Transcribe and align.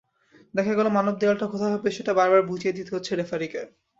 দেখা 0.53 0.73
গেল 0.77 0.87
মানবদেয়ালটা 0.89 1.45
কোথায় 1.47 1.73
হবে 1.75 1.89
সেটা 1.97 2.11
বারবার 2.13 2.41
বুঝিয়ে 2.49 2.75
দিতে 2.77 2.91
হচ্ছে 2.95 3.11
রেফারিকে। 3.13 3.61